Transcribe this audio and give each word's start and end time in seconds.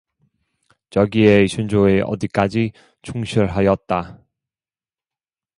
자기의 0.89 1.47
신조에 1.47 2.01
어디까지 2.03 2.71
충실하였다. 3.03 4.19